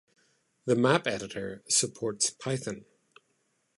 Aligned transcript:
The 0.65 0.75
map 0.75 1.05
editor 1.05 1.61
supports 1.69 2.31
Python. 2.31 2.85